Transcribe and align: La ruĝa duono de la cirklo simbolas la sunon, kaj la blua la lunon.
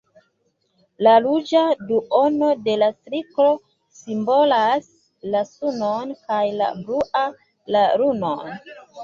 La 1.07 1.11
ruĝa 1.25 1.59
duono 1.91 2.49
de 2.67 2.73
la 2.83 2.87
cirklo 3.09 3.51
simbolas 3.99 4.89
la 5.37 5.45
sunon, 5.51 6.17
kaj 6.25 6.41
la 6.57 6.73
blua 6.83 7.25
la 7.79 7.87
lunon. 8.03 8.59